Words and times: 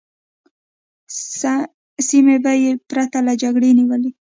سیمې 2.07 2.37
به 2.43 2.51
یې 2.63 2.71
پرته 2.89 3.17
له 3.27 3.33
جګړې 3.41 3.69
نیولې. 3.79 4.11